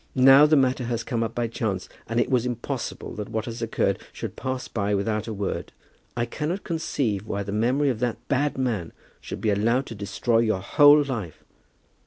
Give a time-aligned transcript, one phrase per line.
[0.15, 3.61] Now the matter has come up by chance, and it was impossible that what has
[3.61, 5.71] occurred should pass by without a word.
[6.17, 10.39] I cannot conceive why the memory of that bad man should be allowed to destroy
[10.39, 11.43] your whole life."